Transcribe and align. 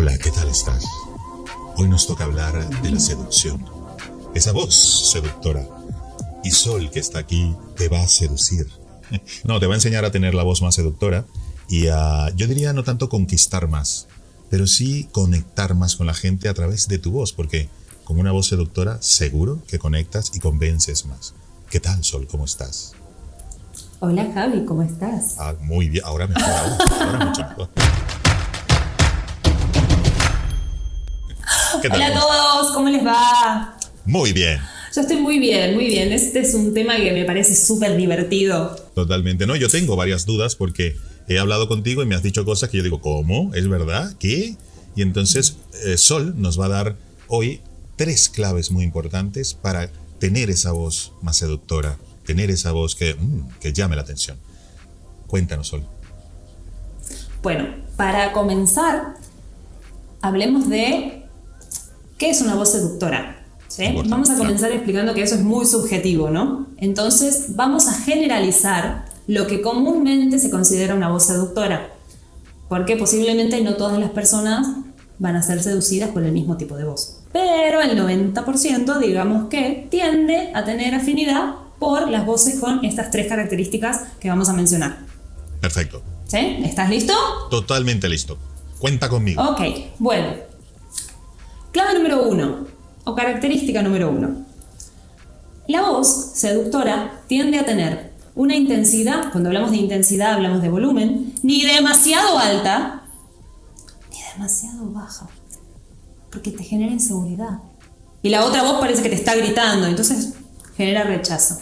Hola, 0.00 0.16
¿qué 0.16 0.30
tal 0.30 0.48
estás? 0.48 0.86
Hoy 1.76 1.86
nos 1.86 2.06
toca 2.06 2.24
hablar 2.24 2.70
de 2.80 2.90
la 2.90 2.98
seducción. 2.98 3.62
Esa 4.34 4.50
voz 4.50 5.10
seductora. 5.12 5.62
Y 6.42 6.52
Sol, 6.52 6.90
que 6.90 7.00
está 7.00 7.18
aquí, 7.18 7.54
te 7.76 7.90
va 7.90 8.00
a 8.00 8.08
seducir. 8.08 8.66
No, 9.44 9.60
te 9.60 9.66
va 9.66 9.74
a 9.74 9.76
enseñar 9.76 10.06
a 10.06 10.10
tener 10.10 10.32
la 10.32 10.42
voz 10.42 10.62
más 10.62 10.74
seductora 10.74 11.26
y 11.68 11.88
a, 11.88 12.30
yo 12.34 12.46
diría, 12.46 12.72
no 12.72 12.82
tanto 12.82 13.10
conquistar 13.10 13.68
más, 13.68 14.06
pero 14.48 14.66
sí 14.66 15.06
conectar 15.12 15.74
más 15.74 15.96
con 15.96 16.06
la 16.06 16.14
gente 16.14 16.48
a 16.48 16.54
través 16.54 16.88
de 16.88 16.98
tu 16.98 17.10
voz, 17.10 17.34
porque 17.34 17.68
con 18.04 18.18
una 18.18 18.32
voz 18.32 18.46
seductora 18.46 19.02
seguro 19.02 19.62
que 19.66 19.78
conectas 19.78 20.30
y 20.34 20.38
convences 20.38 21.04
más. 21.04 21.34
¿Qué 21.68 21.78
tal, 21.78 22.02
Sol? 22.04 22.26
¿Cómo 22.26 22.46
estás? 22.46 22.94
Hola, 23.98 24.30
Javi, 24.32 24.64
¿cómo 24.64 24.82
estás? 24.82 25.34
Ah, 25.38 25.52
muy 25.60 25.90
bien, 25.90 26.06
ahora 26.06 26.26
mejor, 26.26 26.42
ahora, 26.44 26.78
ahora 26.88 27.26
mucho 27.26 27.42
mejor. 27.42 27.68
¿Qué 31.80 31.88
tal? 31.88 32.00
Hola 32.00 32.08
a 32.08 32.20
todos, 32.20 32.72
¿cómo 32.72 32.88
les 32.88 33.04
va? 33.04 33.78
Muy 34.04 34.32
bien. 34.32 34.58
Yo 34.94 35.02
estoy 35.02 35.18
muy 35.18 35.38
bien, 35.38 35.74
muy 35.74 35.86
bien. 35.86 36.12
Este 36.12 36.40
es 36.40 36.52
un 36.54 36.74
tema 36.74 36.96
que 36.96 37.12
me 37.12 37.24
parece 37.24 37.54
súper 37.54 37.96
divertido. 37.96 38.74
Totalmente. 38.94 39.46
No, 39.46 39.54
yo 39.54 39.68
tengo 39.68 39.94
varias 39.94 40.26
dudas 40.26 40.56
porque 40.56 40.96
he 41.28 41.38
hablado 41.38 41.68
contigo 41.68 42.02
y 42.02 42.06
me 42.06 42.16
has 42.16 42.24
dicho 42.24 42.44
cosas 42.44 42.70
que 42.70 42.78
yo 42.78 42.82
digo, 42.82 43.00
¿cómo? 43.00 43.54
¿Es 43.54 43.68
verdad? 43.68 44.14
¿Qué? 44.18 44.56
Y 44.96 45.02
entonces 45.02 45.58
eh, 45.84 45.96
Sol 45.96 46.34
nos 46.36 46.58
va 46.58 46.66
a 46.66 46.70
dar 46.70 46.96
hoy 47.28 47.60
tres 47.94 48.28
claves 48.28 48.72
muy 48.72 48.82
importantes 48.82 49.54
para 49.54 49.90
tener 50.18 50.50
esa 50.50 50.72
voz 50.72 51.12
más 51.22 51.36
seductora, 51.36 51.98
tener 52.26 52.50
esa 52.50 52.72
voz 52.72 52.96
que, 52.96 53.14
mm, 53.14 53.58
que 53.60 53.72
llame 53.72 53.94
la 53.94 54.02
atención. 54.02 54.38
Cuéntanos, 55.28 55.68
Sol. 55.68 55.86
Bueno, 57.42 57.76
para 57.96 58.32
comenzar, 58.32 59.14
hablemos 60.20 60.68
de 60.68 61.19
qué 62.20 62.30
es 62.30 62.42
una 62.42 62.54
voz 62.54 62.70
seductora. 62.70 63.44
¿sí? 63.66 63.86
Vamos 64.06 64.30
a 64.30 64.36
comenzar 64.36 64.70
explicando 64.70 65.14
que 65.14 65.22
eso 65.22 65.34
es 65.34 65.40
muy 65.40 65.64
subjetivo, 65.64 66.30
¿no? 66.30 66.66
Entonces, 66.76 67.56
vamos 67.56 67.88
a 67.88 67.94
generalizar 67.94 69.06
lo 69.26 69.46
que 69.46 69.62
comúnmente 69.62 70.38
se 70.38 70.50
considera 70.50 70.94
una 70.94 71.08
voz 71.08 71.24
seductora, 71.24 71.94
porque 72.68 72.96
posiblemente 72.96 73.60
no 73.62 73.74
todas 73.74 73.98
las 73.98 74.10
personas 74.10 74.68
van 75.18 75.34
a 75.36 75.42
ser 75.42 75.62
seducidas 75.62 76.10
por 76.10 76.22
el 76.22 76.32
mismo 76.32 76.58
tipo 76.58 76.76
de 76.76 76.84
voz. 76.84 77.22
Pero 77.32 77.80
el 77.80 77.98
90% 77.98 78.98
digamos 78.98 79.48
que 79.48 79.86
tiende 79.90 80.50
a 80.54 80.64
tener 80.64 80.94
afinidad 80.94 81.54
por 81.78 82.10
las 82.10 82.26
voces 82.26 82.60
con 82.60 82.84
estas 82.84 83.10
tres 83.10 83.28
características 83.28 84.02
que 84.20 84.28
vamos 84.28 84.50
a 84.50 84.52
mencionar. 84.52 84.98
Perfecto. 85.60 86.02
¿Sí? 86.26 86.58
¿Estás 86.64 86.90
listo? 86.90 87.14
Totalmente 87.50 88.08
listo. 88.08 88.36
Cuenta 88.78 89.08
conmigo. 89.08 89.42
Ok, 89.42 89.60
bueno. 89.98 90.49
Clave 91.72 91.94
número 91.94 92.28
uno, 92.28 92.66
o 93.04 93.14
característica 93.14 93.82
número 93.82 94.10
uno. 94.10 94.44
La 95.68 95.82
voz 95.82 96.32
seductora 96.34 97.20
tiende 97.28 97.58
a 97.58 97.64
tener 97.64 98.12
una 98.34 98.56
intensidad, 98.56 99.30
cuando 99.30 99.50
hablamos 99.50 99.70
de 99.70 99.76
intensidad 99.76 100.34
hablamos 100.34 100.62
de 100.62 100.68
volumen, 100.68 101.34
ni 101.42 101.64
demasiado 101.64 102.38
alta, 102.38 103.02
ni 104.10 104.18
demasiado 104.32 104.90
baja, 104.90 105.28
porque 106.32 106.50
te 106.50 106.64
genera 106.64 106.92
inseguridad. 106.92 107.58
Y 108.22 108.30
la 108.30 108.44
otra 108.44 108.64
voz 108.64 108.80
parece 108.80 109.02
que 109.02 109.10
te 109.10 109.14
está 109.14 109.36
gritando, 109.36 109.86
entonces 109.86 110.34
genera 110.76 111.04
rechazo. 111.04 111.60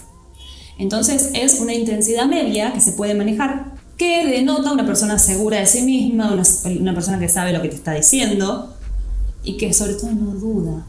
Entonces 0.79 1.33
es 1.35 1.61
una 1.61 1.75
intensidad 1.75 2.27
media 2.27 2.73
que 2.73 2.81
se 2.81 2.93
puede 2.93 3.15
manejar, 3.15 3.75
que 3.99 4.27
denota 4.27 4.73
una 4.73 4.87
persona 4.87 5.19
segura 5.19 5.59
de 5.59 5.67
sí 5.67 5.83
misma, 5.83 6.33
una, 6.33 6.95
persona 6.95 7.19
que 7.19 7.29
sabe 7.29 7.53
lo 7.53 7.61
que 7.61 7.69
te 7.69 7.75
está 7.75 7.93
diciendo 7.93 8.78
y 9.43 9.57
que 9.57 9.73
sobre 9.73 9.95
todo 9.95 10.13
no 10.13 10.33
duda, 10.33 10.87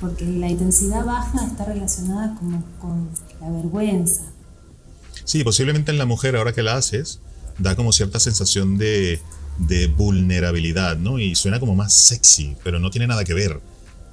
porque 0.00 0.24
la 0.24 0.48
intensidad 0.48 1.04
baja 1.04 1.46
está 1.46 1.64
relacionada 1.64 2.34
como 2.36 2.64
con 2.80 3.08
la 3.40 3.50
vergüenza. 3.50 4.22
Sí, 5.24 5.44
posiblemente 5.44 5.92
en 5.92 5.98
la 5.98 6.06
mujer, 6.06 6.36
ahora 6.36 6.52
que 6.52 6.62
la 6.62 6.76
haces, 6.76 7.20
da 7.58 7.76
como 7.76 7.92
cierta 7.92 8.18
sensación 8.18 8.78
de, 8.78 9.20
de 9.58 9.86
vulnerabilidad, 9.86 10.96
¿no? 10.96 11.18
Y 11.18 11.34
suena 11.34 11.60
como 11.60 11.74
más 11.74 11.92
sexy, 11.92 12.56
pero 12.64 12.80
no 12.80 12.90
tiene 12.90 13.06
nada 13.06 13.24
que 13.24 13.34
ver 13.34 13.60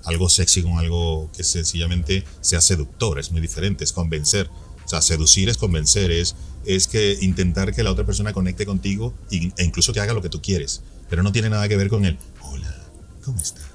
algo 0.05 0.29
sexy 0.29 0.63
con 0.63 0.77
algo 0.77 1.29
que 1.35 1.43
sencillamente 1.43 2.23
sea 2.41 2.61
seductor, 2.61 3.19
es 3.19 3.31
muy 3.31 3.41
diferente, 3.41 3.83
es 3.83 3.93
convencer. 3.93 4.49
O 4.85 4.89
sea, 4.89 5.01
seducir 5.01 5.49
es 5.49 5.57
convencer, 5.57 6.09
es, 6.11 6.35
es 6.65 6.87
que 6.87 7.17
intentar 7.21 7.75
que 7.75 7.83
la 7.83 7.91
otra 7.91 8.05
persona 8.05 8.33
conecte 8.33 8.65
contigo 8.65 9.13
e 9.29 9.51
incluso 9.63 9.93
que 9.93 9.99
haga 9.99 10.13
lo 10.13 10.21
que 10.21 10.29
tú 10.29 10.41
quieres. 10.41 10.81
Pero 11.09 11.21
no 11.21 11.31
tiene 11.31 11.49
nada 11.49 11.67
que 11.67 11.77
ver 11.77 11.89
con 11.89 12.05
el, 12.05 12.17
hola, 12.41 12.75
¿cómo 13.23 13.39
estás? 13.39 13.65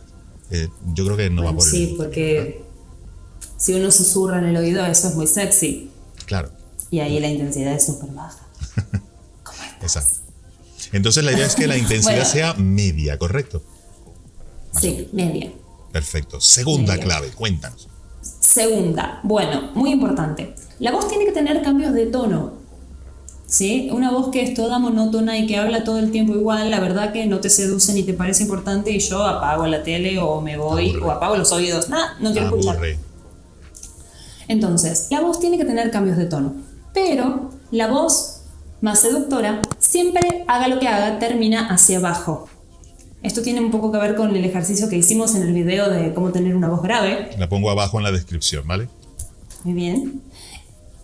Eh, 0.51 0.69
yo 0.95 1.05
creo 1.05 1.17
que 1.17 1.31
no 1.31 1.43
va 1.43 1.51
Bueno, 1.53 1.59
por 1.59 1.69
sí, 1.69 1.91
el... 1.91 1.97
porque 1.97 2.65
si 3.57 3.75
uno 3.75 3.91
susurra 3.91 4.39
en 4.39 4.47
el 4.47 4.57
oído, 4.57 4.85
eso 4.87 5.09
es 5.09 5.15
muy 5.15 5.27
sexy. 5.27 5.91
Claro, 6.27 6.51
Y 6.91 7.01
ahí 7.01 7.19
la 7.21 7.29
intensidad 7.29 7.75
es 7.75 7.87
súper 7.87 8.11
baja. 8.11 8.39
¿Cómo 9.43 9.59
estás? 9.63 9.83
exacto. 9.83 10.19
Entonces 10.93 11.25
la 11.25 11.33
idea 11.33 11.47
es 11.47 11.55
que 11.57 11.67
la 11.67 11.77
intensidad 11.77 12.13
Bueno. 12.15 12.31
sea 12.31 12.55
media, 12.55 13.19
¿correcto? 13.19 13.63
Sí, 14.81 15.09
media. 15.13 15.53
Perfecto. 15.93 16.41
Segunda 16.41 16.93
Media. 16.95 17.05
clave, 17.05 17.29
cuéntanos. 17.31 17.89
Segunda, 18.41 19.21
bueno, 19.23 19.71
muy 19.75 19.93
importante. 19.93 20.55
La 20.79 20.91
voz 20.93 21.09
tiene 21.09 21.25
que 21.25 21.33
tener 21.33 21.63
cambios 21.63 21.93
de 21.95 22.07
tono. 22.07 22.55
¿Sí? 23.47 23.89
Una 23.93 24.11
voz 24.11 24.31
que 24.31 24.43
es 24.43 24.55
toda 24.55 24.79
monótona 24.79 25.39
y 25.39 25.47
que 25.47 25.57
habla 25.57 25.85
todo 25.85 25.99
el 25.99 26.11
tiempo 26.11 26.35
igual, 26.35 26.71
la 26.71 26.81
verdad 26.81 27.13
que 27.13 27.27
no 27.27 27.41
te 27.41 27.51
seduce 27.51 27.93
ni 27.93 28.03
te 28.03 28.15
parece 28.15 28.43
importante 28.43 28.91
y 28.91 28.99
yo 28.99 29.23
apago 29.23 29.67
la 29.67 29.83
tele 29.83 30.19
o 30.19 30.41
me 30.41 30.57
voy 30.57 30.91
Aburre. 30.91 31.05
o 31.05 31.11
apago 31.11 31.37
los 31.37 31.53
oídos. 31.53 31.89
Nada, 31.89 32.17
no 32.21 32.33
quiero 32.33 32.49
escuchar. 32.49 32.79
Entonces, 34.49 35.09
la 35.11 35.21
voz 35.21 35.41
tiene 35.41 35.59
que 35.59 35.65
tener 35.65 35.91
cambios 35.91 36.17
de 36.17 36.27
tono, 36.27 36.55
pero 36.93 37.51
la 37.71 37.89
voz 37.89 38.41
más 38.81 39.01
seductora 39.01 39.63
siempre 39.79 40.45
haga 40.47 40.69
lo 40.69 40.79
que 40.79 40.89
haga 40.89 41.19
termina 41.19 41.69
hacia 41.69 41.99
abajo. 41.99 42.49
Esto 43.23 43.41
tiene 43.41 43.61
un 43.61 43.71
poco 43.71 43.91
que 43.91 43.97
ver 43.99 44.17
con 44.17 44.37
el 44.37 44.45
ejercicio 44.45 44.91
que 44.91 44.97
hicimos 44.97 45.35
en 45.35 45.43
el 45.43 45.55
video 45.55 45.89
de 45.89 46.13
cómo 46.13 46.31
tener 46.31 46.55
una 46.55 46.69
voz 46.69 46.83
grave. 46.83 47.31
La 47.39 47.49
pongo 47.49 47.71
abajo 47.71 47.97
en 47.99 48.05
la 48.05 48.13
descripción, 48.13 48.67
¿vale? 48.67 48.89
Muy 49.65 49.73
bien. 49.73 50.21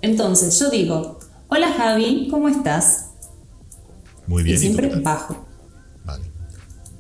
Entonces, 0.03 0.59
yo 0.59 0.69
digo, 0.69 1.19
hola 1.51 1.73
Javi, 1.77 2.29
¿cómo 2.31 2.49
estás? 2.49 3.07
Muy 4.27 4.43
bien. 4.43 4.57
y 4.57 4.59
siempre 4.59 4.89
bajo. 5.01 5.47
Vale. 6.05 6.25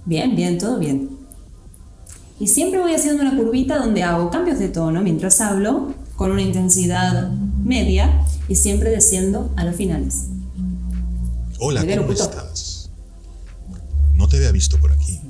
Bien, 0.05 0.34
bien, 0.34 0.59
todo 0.59 0.78
bien. 0.78 1.11
Y 2.38 2.49
siempre 2.49 2.81
voy 2.81 2.94
haciendo 2.94 3.22
una 3.22 3.37
curvita 3.37 3.78
donde 3.78 4.03
hago 4.03 4.31
cambios 4.31 4.59
de 4.59 4.69
tono 4.69 5.03
mientras 5.03 5.41
hablo, 5.41 5.94
con 6.16 6.33
una 6.33 6.43
intensidad 6.43 7.31
media 7.31 8.27
y 8.49 8.56
siempre 8.56 8.91
desciendo 8.91 9.53
a 9.56 9.65
los 9.65 9.77
finales. 9.77 10.27
Hola, 11.59 11.84
¿cómo 11.97 12.12
estás? 12.12 12.91
No 14.15 14.28
te 14.28 14.38
había 14.38 14.53
visto 14.53 14.78
por 14.78 14.93
aquí. 14.93 15.21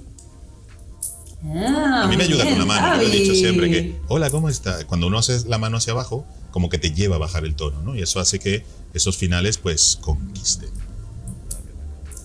Ah, 1.42 2.02
A 2.04 2.06
mí 2.08 2.16
me 2.16 2.24
ayuda 2.24 2.44
con 2.44 2.52
la 2.52 2.56
bien, 2.56 2.68
mano. 2.68 3.02
Yo 3.02 3.08
he 3.08 3.10
dicho 3.10 3.34
siempre 3.34 3.70
que, 3.70 4.00
hola, 4.08 4.30
¿cómo 4.30 4.48
estás? 4.48 4.84
Cuando 4.84 5.06
uno 5.06 5.18
hace 5.18 5.48
la 5.48 5.58
mano 5.58 5.78
hacia 5.78 5.92
abajo, 5.92 6.26
como 6.50 6.68
que 6.68 6.78
te 6.78 6.92
lleva 6.92 7.16
a 7.16 7.18
bajar 7.18 7.44
el 7.44 7.54
tono, 7.54 7.82
¿no? 7.82 7.96
Y 7.96 8.02
eso 8.02 8.20
hace 8.20 8.38
que 8.38 8.64
esos 8.92 9.16
finales, 9.16 9.56
pues, 9.58 9.98
conquisten. 10.00 10.68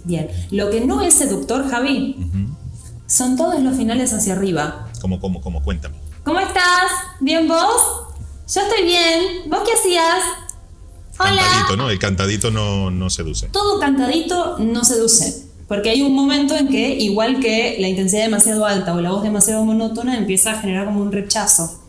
Bien. 0.03 0.29
Lo 0.51 0.69
que 0.69 0.81
no 0.81 1.01
es 1.01 1.13
seductor, 1.13 1.67
Javi, 1.69 2.17
son 3.07 3.37
todos 3.37 3.61
los 3.61 3.75
finales 3.77 4.13
hacia 4.13 4.33
arriba. 4.33 4.89
Como, 4.99 5.19
como, 5.19 5.41
como, 5.41 5.63
cuéntame. 5.63 5.95
¿Cómo 6.23 6.39
estás? 6.39 6.91
¿Bien 7.21 7.47
vos? 7.47 8.05
Yo 8.53 8.61
estoy 8.61 8.83
bien. 8.83 9.49
¿Vos 9.49 9.61
qué 9.65 9.73
hacías? 9.73 10.23
Hola. 11.17 11.41
Cantadito, 11.41 11.77
¿no? 11.77 11.89
El 11.89 11.99
cantadito 11.99 12.51
no, 12.51 12.91
no 12.91 13.09
seduce. 13.09 13.47
Todo 13.47 13.79
cantadito 13.79 14.57
no 14.59 14.83
seduce. 14.83 15.44
Porque 15.67 15.89
hay 15.89 16.01
un 16.03 16.13
momento 16.13 16.55
en 16.55 16.67
que, 16.67 16.89
igual 16.95 17.39
que 17.39 17.77
la 17.79 17.87
intensidad 17.87 18.23
demasiado 18.23 18.65
alta 18.65 18.93
o 18.93 19.01
la 19.01 19.11
voz 19.11 19.23
demasiado 19.23 19.63
monótona, 19.65 20.17
empieza 20.17 20.51
a 20.51 20.59
generar 20.61 20.85
como 20.85 21.01
un 21.01 21.11
rechazo. 21.11 21.81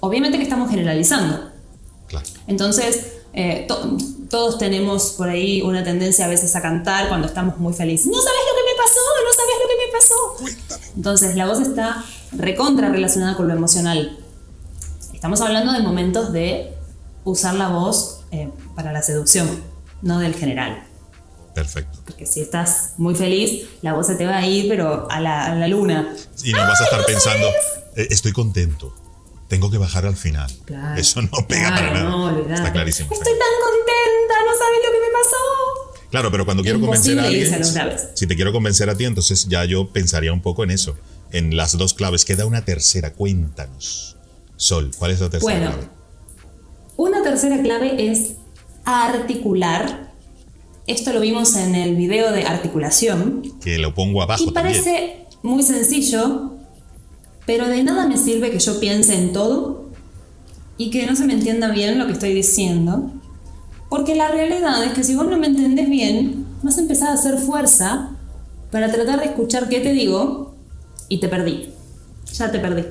Obviamente 0.00 0.36
que 0.38 0.44
estamos 0.44 0.70
generalizando. 0.70 1.50
Claro. 2.06 2.26
Entonces, 2.46 3.14
eh, 3.32 3.64
to- 3.66 3.96
todos 4.30 4.58
tenemos 4.58 5.14
por 5.16 5.28
ahí 5.28 5.60
una 5.62 5.82
tendencia 5.82 6.26
a 6.26 6.28
veces 6.28 6.54
a 6.54 6.62
cantar 6.62 7.08
cuando 7.08 7.26
estamos 7.26 7.58
muy 7.58 7.72
felices. 7.72 8.06
No 8.06 8.20
sabes 8.20 8.40
lo 8.46 8.56
que 8.56 8.70
me 8.70 8.76
pasó, 8.76 9.00
no 9.24 9.32
sabes 9.34 9.54
lo 9.62 9.68
que 9.68 9.86
me 9.86 9.92
pasó. 9.98 10.14
Cuéntame. 10.68 10.92
Entonces, 10.96 11.36
la 11.36 11.46
voz 11.46 11.60
está 11.60 12.04
recontra 12.32 12.90
relacionada 12.90 13.36
con 13.36 13.48
lo 13.48 13.54
emocional. 13.54 14.18
Estamos 15.12 15.40
hablando 15.40 15.72
de 15.72 15.80
momentos 15.80 16.32
de 16.32 16.74
usar 17.24 17.54
la 17.54 17.68
voz 17.68 18.20
eh, 18.30 18.50
para 18.76 18.92
la 18.92 19.02
seducción, 19.02 19.48
no 20.02 20.20
del 20.20 20.34
general. 20.34 20.84
Perfecto. 21.54 21.98
Porque 22.06 22.24
si 22.26 22.40
estás 22.40 22.94
muy 22.98 23.14
feliz, 23.14 23.66
la 23.82 23.94
voz 23.94 24.06
se 24.06 24.14
te 24.14 24.26
va 24.26 24.36
a 24.38 24.46
ir, 24.46 24.68
pero 24.68 25.10
a 25.10 25.20
la, 25.20 25.46
a 25.46 25.54
la 25.54 25.66
luna. 25.68 26.14
Y 26.44 26.52
no 26.52 26.58
vas 26.58 26.80
a 26.80 26.84
estar 26.84 27.04
pensando, 27.04 27.48
"Eh, 27.96 28.06
estoy 28.10 28.32
contento, 28.32 28.94
tengo 29.48 29.70
que 29.70 29.78
bajar 29.78 30.06
al 30.06 30.16
final. 30.16 30.50
Claro. 30.66 31.00
Eso 31.00 31.20
no 31.22 31.30
pega 31.48 31.68
Claro, 31.68 31.76
para 31.88 31.92
nada. 31.94 32.10
no. 32.10 32.54
Está 32.54 32.72
clarísimo. 32.72 33.08
Estoy 33.12 33.32
tan 33.32 33.54
contenta, 33.64 34.34
no 34.46 34.52
sabes 34.58 34.78
lo 34.86 34.92
que 34.92 34.98
me 34.98 35.12
pasó. 35.12 36.08
Claro, 36.10 36.30
pero 36.30 36.44
cuando 36.44 36.62
quiero 36.62 36.80
convencer 36.80 37.18
a 37.18 37.24
alguien, 37.24 37.64
si 38.14 38.26
te 38.26 38.34
quiero 38.36 38.52
convencer 38.52 38.88
a 38.88 38.94
ti, 38.96 39.04
entonces 39.04 39.46
ya 39.48 39.64
yo 39.64 39.88
pensaría 39.90 40.32
un 40.32 40.40
poco 40.42 40.64
en 40.64 40.70
eso, 40.70 40.96
en 41.32 41.56
las 41.56 41.76
dos 41.76 41.92
claves. 41.94 42.24
Queda 42.24 42.46
una 42.46 42.64
tercera, 42.64 43.12
cuéntanos. 43.12 44.16
Sol, 44.56 44.90
¿cuál 44.98 45.10
es 45.10 45.20
la 45.20 45.28
tercera 45.30 45.52
Bueno, 45.52 45.70
clave? 45.72 45.88
una 46.96 47.22
tercera 47.22 47.60
clave 47.62 48.10
es 48.10 48.32
articular. 48.84 50.07
Esto 50.88 51.12
lo 51.12 51.20
vimos 51.20 51.54
en 51.54 51.74
el 51.74 51.94
video 51.96 52.32
de 52.32 52.44
articulación. 52.44 53.42
Que 53.60 53.78
lo 53.78 53.94
pongo 53.94 54.22
abajo 54.22 54.42
Y 54.42 54.52
también. 54.52 54.82
parece 54.82 55.26
muy 55.42 55.62
sencillo, 55.62 56.52
pero 57.46 57.68
de 57.68 57.82
nada 57.84 58.06
me 58.08 58.16
sirve 58.16 58.50
que 58.50 58.58
yo 58.58 58.80
piense 58.80 59.14
en 59.14 59.32
todo 59.34 59.90
y 60.78 60.90
que 60.90 61.06
no 61.06 61.14
se 61.14 61.26
me 61.26 61.34
entienda 61.34 61.70
bien 61.70 61.98
lo 61.98 62.06
que 62.06 62.12
estoy 62.14 62.32
diciendo. 62.32 63.12
Porque 63.90 64.14
la 64.14 64.28
realidad 64.28 64.82
es 64.82 64.92
que 64.92 65.04
si 65.04 65.14
vos 65.14 65.26
no 65.28 65.38
me 65.38 65.46
entendés 65.48 65.90
bien, 65.90 66.46
vas 66.62 66.78
a 66.78 66.80
empezar 66.80 67.10
a 67.10 67.12
hacer 67.14 67.36
fuerza 67.38 68.10
para 68.70 68.90
tratar 68.90 69.20
de 69.20 69.26
escuchar 69.26 69.68
qué 69.68 69.80
te 69.80 69.92
digo 69.92 70.54
y 71.10 71.20
te 71.20 71.28
perdí. 71.28 71.68
Ya 72.32 72.50
te 72.50 72.58
perdí. 72.60 72.84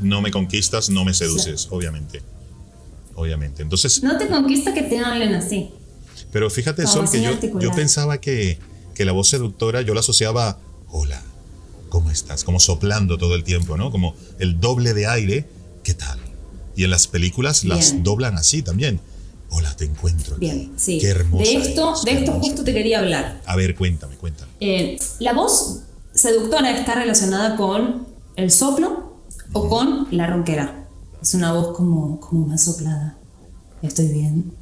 No 0.00 0.20
me 0.20 0.32
conquistas, 0.32 0.90
no 0.90 1.04
me 1.04 1.14
seduces, 1.14 1.68
obviamente. 1.70 2.22
Obviamente. 3.14 3.62
Entonces, 3.62 4.02
No 4.02 4.16
te 4.18 4.26
conquista 4.26 4.74
que 4.74 4.82
te 4.82 4.98
hablen 4.98 5.34
así. 5.34 5.70
Pero 6.32 6.50
fíjate, 6.50 6.86
Sol, 6.86 7.08
que 7.10 7.22
yo, 7.22 7.32
yo 7.60 7.70
pensaba 7.72 8.18
que, 8.18 8.58
que 8.94 9.04
la 9.04 9.12
voz 9.12 9.28
seductora 9.28 9.82
yo 9.82 9.94
la 9.94 10.00
asociaba 10.00 10.48
a, 10.48 10.58
hola, 10.90 11.22
¿cómo 11.90 12.10
estás? 12.10 12.42
Como 12.42 12.58
soplando 12.58 13.18
todo 13.18 13.34
el 13.34 13.44
tiempo, 13.44 13.76
¿no? 13.76 13.90
Como 13.90 14.14
el 14.38 14.58
doble 14.58 14.94
de 14.94 15.06
aire, 15.06 15.46
¿qué 15.84 15.92
tal? 15.92 16.18
Y 16.74 16.84
en 16.84 16.90
las 16.90 17.06
películas 17.06 17.64
las 17.64 18.02
doblan 18.02 18.38
así 18.38 18.62
también. 18.62 18.98
Hola, 19.50 19.76
te 19.76 19.84
encuentro. 19.84 20.36
aquí. 20.36 20.46
Bien, 20.46 20.72
sí. 20.76 20.98
Qué 20.98 21.08
hermosa. 21.08 21.44
de 21.44 21.56
esto, 21.56 21.90
eres, 21.90 22.04
de 22.04 22.12
esto 22.12 22.32
justo 22.40 22.64
te 22.64 22.72
quería 22.72 23.00
hablar. 23.00 23.42
A 23.44 23.54
ver, 23.56 23.74
cuéntame, 23.74 24.16
cuéntame. 24.16 24.50
Eh, 24.60 24.96
la 25.18 25.34
voz 25.34 25.80
seductora 26.14 26.74
está 26.78 26.94
relacionada 26.94 27.56
con 27.56 28.06
el 28.36 28.50
soplo 28.50 29.18
o 29.52 29.68
con 29.68 30.08
la 30.10 30.26
ronquera. 30.26 30.88
Es 31.20 31.34
una 31.34 31.52
voz 31.52 31.76
como, 31.76 32.18
como 32.20 32.46
más 32.46 32.64
soplada. 32.64 33.18
Estoy 33.82 34.08
bien. 34.08 34.52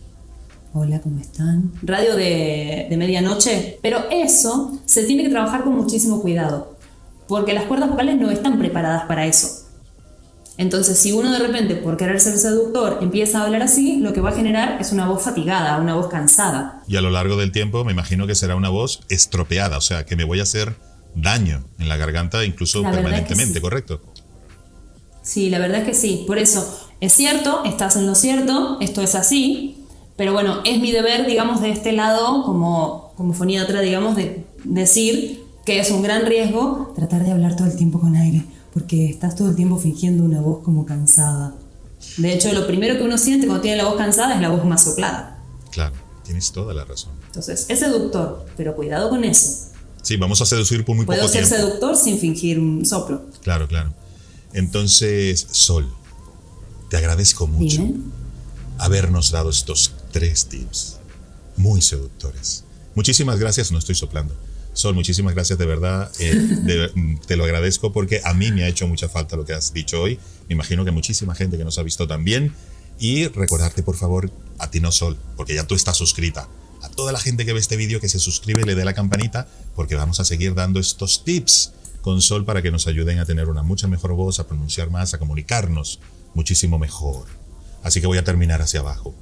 Hola, 0.72 1.00
¿cómo 1.00 1.20
están? 1.20 1.72
Radio 1.82 2.14
de, 2.14 2.86
de 2.88 2.96
medianoche. 2.96 3.78
Pero 3.82 4.04
eso 4.10 4.78
se 4.84 5.02
tiene 5.02 5.24
que 5.24 5.30
trabajar 5.30 5.64
con 5.64 5.74
muchísimo 5.74 6.22
cuidado. 6.22 6.76
Porque 7.26 7.54
las 7.54 7.64
cuerdas 7.64 7.90
vocales 7.90 8.16
no 8.18 8.30
están 8.30 8.56
preparadas 8.56 9.04
para 9.06 9.26
eso. 9.26 9.66
Entonces, 10.58 10.96
si 10.98 11.10
uno 11.10 11.32
de 11.32 11.40
repente, 11.40 11.74
por 11.74 11.96
querer 11.96 12.20
ser 12.20 12.38
seductor, 12.38 12.98
empieza 13.00 13.40
a 13.40 13.46
hablar 13.46 13.62
así, 13.62 13.98
lo 13.98 14.12
que 14.12 14.20
va 14.20 14.30
a 14.30 14.34
generar 14.34 14.80
es 14.80 14.92
una 14.92 15.08
voz 15.08 15.22
fatigada, 15.22 15.78
una 15.78 15.94
voz 15.94 16.06
cansada. 16.06 16.82
Y 16.86 16.96
a 16.96 17.00
lo 17.00 17.10
largo 17.10 17.36
del 17.36 17.50
tiempo 17.50 17.84
me 17.84 17.92
imagino 17.92 18.28
que 18.28 18.36
será 18.36 18.54
una 18.54 18.68
voz 18.68 19.00
estropeada, 19.08 19.76
o 19.78 19.80
sea, 19.80 20.04
que 20.06 20.14
me 20.14 20.24
voy 20.24 20.38
a 20.38 20.44
hacer 20.44 20.76
daño 21.16 21.64
en 21.80 21.88
la 21.88 21.96
garganta 21.96 22.44
incluso 22.44 22.82
La 22.82 22.90
verdad 22.90 22.98
es 22.98 23.06
que 23.06 23.10
permanentemente, 23.10 23.54
sí. 23.54 23.60
¿correcto? 23.60 24.02
Sí, 25.22 25.50
la 25.50 25.58
verdad 25.58 25.80
es 25.80 25.84
que 25.84 25.94
sí. 25.94 26.24
Por 26.26 26.38
eso, 26.38 26.90
es 27.00 27.12
cierto, 27.12 27.64
estás 27.64 27.96
en 27.96 28.06
lo 28.06 28.14
cierto, 28.14 28.78
esto 28.80 29.02
es 29.02 29.14
así, 29.14 29.79
pero 30.20 30.34
bueno, 30.34 30.60
es 30.66 30.78
mi 30.78 30.92
deber, 30.92 31.26
digamos, 31.26 31.62
de 31.62 31.70
este 31.70 31.92
lado, 31.92 32.44
como, 32.44 33.14
como 33.16 33.32
foniatra, 33.32 33.80
digamos, 33.80 34.16
de 34.16 34.44
decir 34.64 35.42
que 35.64 35.80
es 35.80 35.90
un 35.90 36.02
gran 36.02 36.26
riesgo 36.26 36.92
tratar 36.94 37.24
de 37.24 37.32
hablar 37.32 37.56
todo 37.56 37.68
el 37.68 37.74
tiempo 37.74 37.98
con 37.98 38.14
aire, 38.16 38.44
porque 38.74 39.08
estás 39.08 39.34
todo 39.34 39.48
el 39.48 39.56
tiempo 39.56 39.78
fingiendo 39.78 40.22
una 40.22 40.42
voz 40.42 40.62
como 40.62 40.84
cansada. 40.84 41.54
De 42.18 42.34
hecho, 42.34 42.52
lo 42.52 42.66
primero 42.66 42.98
que 42.98 43.02
uno 43.04 43.16
siente 43.16 43.46
cuando 43.46 43.62
tiene 43.62 43.78
la 43.78 43.86
voz 43.86 43.96
cansada 43.96 44.34
es 44.34 44.42
la 44.42 44.50
voz 44.50 44.62
más 44.66 44.84
soplada. 44.84 45.38
Claro, 45.70 45.94
tienes 46.22 46.52
toda 46.52 46.74
la 46.74 46.84
razón. 46.84 47.12
Entonces, 47.28 47.64
es 47.70 47.78
seductor, 47.78 48.44
pero 48.58 48.76
cuidado 48.76 49.08
con 49.08 49.24
eso. 49.24 49.70
Sí, 50.02 50.18
vamos 50.18 50.42
a 50.42 50.44
seducir 50.44 50.84
por 50.84 50.96
muy 50.96 51.06
Puedo 51.06 51.22
poco 51.22 51.32
ser 51.32 51.46
tiempo. 51.46 51.64
seductor 51.64 51.96
sin 51.96 52.18
fingir 52.18 52.58
un 52.58 52.84
soplo. 52.84 53.22
Claro, 53.40 53.66
claro. 53.66 53.94
Entonces, 54.52 55.46
Sol, 55.50 55.90
te 56.90 56.98
agradezco 56.98 57.46
mucho 57.46 57.80
Dime. 57.80 58.00
habernos 58.76 59.30
dado 59.30 59.48
estos 59.48 59.94
tres 60.10 60.46
tips 60.46 60.98
muy 61.56 61.82
seductores. 61.82 62.64
Muchísimas 62.94 63.38
gracias, 63.38 63.70
no 63.72 63.78
estoy 63.78 63.94
soplando. 63.94 64.34
Sol, 64.72 64.94
muchísimas 64.94 65.34
gracias 65.34 65.58
de 65.58 65.66
verdad. 65.66 66.10
eh, 66.20 66.34
de- 66.64 66.90
mm, 66.94 67.20
te 67.26 67.36
lo 67.36 67.44
agradezco 67.44 67.92
porque 67.92 68.20
a 68.24 68.34
mí 68.34 68.50
me 68.52 68.64
ha 68.64 68.68
hecho 68.68 68.86
mucha 68.86 69.08
falta 69.08 69.36
lo 69.36 69.44
que 69.44 69.52
has 69.52 69.72
dicho 69.72 70.00
hoy. 70.00 70.18
Me 70.48 70.54
imagino 70.54 70.84
que 70.84 70.90
muchísima 70.90 71.34
gente 71.34 71.58
que 71.58 71.64
nos 71.64 71.78
ha 71.78 71.82
visto 71.82 72.06
también. 72.06 72.52
Y 72.98 73.28
recordarte, 73.28 73.82
por 73.82 73.96
favor, 73.96 74.30
a 74.58 74.70
ti 74.70 74.80
no 74.80 74.92
Sol, 74.92 75.16
porque 75.36 75.54
ya 75.54 75.66
tú 75.66 75.74
estás 75.74 75.96
suscrita. 75.96 76.48
A 76.82 76.88
toda 76.90 77.12
la 77.12 77.20
gente 77.20 77.44
que 77.46 77.52
ve 77.52 77.60
este 77.60 77.76
vídeo 77.76 78.00
que 78.00 78.08
se 78.08 78.18
suscribe 78.18 78.64
le 78.64 78.74
dé 78.74 78.84
la 78.84 78.94
campanita, 78.94 79.48
porque 79.74 79.94
vamos 79.96 80.20
a 80.20 80.24
seguir 80.24 80.54
dando 80.54 80.80
estos 80.80 81.24
tips 81.24 81.72
con 82.02 82.20
Sol 82.22 82.44
para 82.44 82.62
que 82.62 82.70
nos 82.70 82.86
ayuden 82.86 83.18
a 83.18 83.24
tener 83.26 83.48
una 83.48 83.62
mucha 83.62 83.86
mejor 83.88 84.12
voz, 84.14 84.38
a 84.38 84.46
pronunciar 84.46 84.90
más, 84.90 85.12
a 85.14 85.18
comunicarnos 85.18 85.98
muchísimo 86.34 86.78
mejor. 86.78 87.26
Así 87.82 88.00
que 88.00 88.06
voy 88.06 88.18
a 88.18 88.24
terminar 88.24 88.60
hacia 88.62 88.80
abajo 88.80 89.14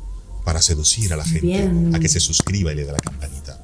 para 0.48 0.62
seducir 0.62 1.12
a 1.12 1.16
la 1.18 1.24
gente 1.26 1.42
Bien. 1.46 1.94
a 1.94 1.98
que 2.00 2.08
se 2.08 2.20
suscriba 2.20 2.72
y 2.72 2.74
le 2.74 2.86
dé 2.86 2.90
la 2.92 3.00
campanita. 3.00 3.60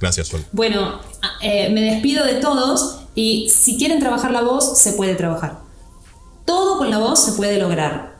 Gracias, 0.00 0.26
Sol. 0.26 0.44
Bueno, 0.50 0.98
eh, 1.40 1.70
me 1.70 1.80
despido 1.80 2.26
de 2.26 2.34
todos 2.40 3.02
y 3.14 3.48
si 3.50 3.78
quieren 3.78 4.00
trabajar 4.00 4.32
la 4.32 4.42
voz, 4.42 4.76
se 4.80 4.94
puede 4.94 5.14
trabajar. 5.14 5.60
Todo 6.44 6.76
con 6.78 6.90
la 6.90 6.98
voz 6.98 7.24
se 7.24 7.32
puede 7.34 7.56
lograr, 7.60 8.16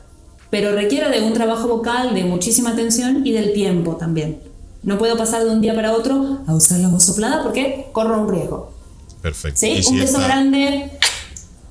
pero 0.49 0.71
requiere 0.71 1.09
de 1.09 1.25
un 1.27 1.33
trabajo 1.33 1.67
vocal, 1.67 2.15
de 2.15 2.23
muchísima 2.23 2.69
atención 2.69 3.27
y 3.27 3.33
del 3.33 3.51
tiempo 3.51 3.97
también. 3.97 4.39
No 4.83 4.97
puedo 4.97 5.17
pasar 5.17 5.43
de 5.43 5.49
un 5.49 5.59
día 5.59 5.75
para 5.75 5.91
otro 5.91 6.43
a 6.47 6.53
usar 6.55 6.79
la 6.79 6.87
voz 6.87 7.03
soplada 7.03 7.43
porque 7.43 7.87
corro 7.91 8.21
un 8.21 8.33
riesgo. 8.33 8.73
Perfecto. 9.21 9.59
¿Sí? 9.59 9.83
Si 9.83 9.89
un 9.89 9.99
beso 9.99 10.13
está- 10.15 10.25
grande. 10.27 10.89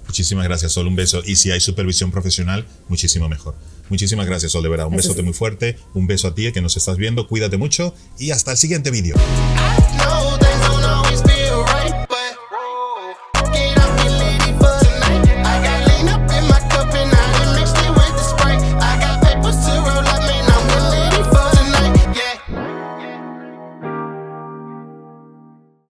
Muchísimas 0.07 0.45
gracias, 0.45 0.73
Sol. 0.73 0.89
Un 0.89 0.95
beso. 0.97 1.23
Y 1.25 1.37
si 1.37 1.51
hay 1.53 1.61
supervisión 1.61 2.11
profesional, 2.11 2.67
muchísimo 2.87 3.31
mejor. 3.31 3.55
Muchísimas 3.89 4.27
gracias, 4.27 4.53
Sol, 4.53 4.63
de 4.63 4.69
verdad. 4.69 4.87
Un 4.87 4.95
Eso 4.95 5.09
besote 5.09 5.21
sí. 5.21 5.25
muy 5.25 5.35
fuerte. 5.35 5.79
Un 5.95 6.07
beso 6.07 6.29
a 6.29 6.35
ti 6.35 6.51
que 6.53 6.61
nos 6.61 6.77
estás 6.77 6.97
viendo. 6.97 7.27
Cuídate 7.27 7.57
mucho 7.57 7.95
y 8.19 8.31
hasta 8.31 8.53
el 8.53 8.57
siguiente 8.57 8.91
vídeo. 8.91 9.17